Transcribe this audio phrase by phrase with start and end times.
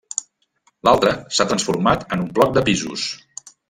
[0.87, 3.09] L'altra, s'ha transformat en un bloc de pisos.